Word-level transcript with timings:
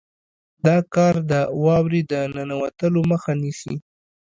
دا 0.65 0.77
کار 0.93 1.15
د 1.31 1.33
واورې 1.63 2.01
د 2.11 2.13
ننوتلو 2.35 3.01
مخه 3.11 3.31
نیسي 3.41 3.75